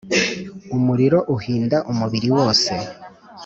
[0.77, 2.73] Umuriro uhinda umubiri wose.